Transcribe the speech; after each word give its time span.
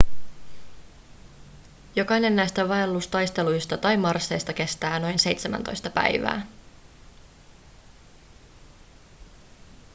jokainen 1.95 2.35
näistä 2.35 2.67
vaellustaisteluista 2.67 3.77
tai 3.77 3.97
marsseista 3.97 4.53
kestää 4.53 4.99
noin 4.99 5.19
17 5.19 5.89
päivää 5.89 6.47